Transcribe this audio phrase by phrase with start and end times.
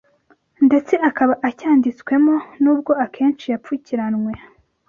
[0.67, 4.31] ndetse akaba acyanditswemo nubwo akenshi yapfukiranwe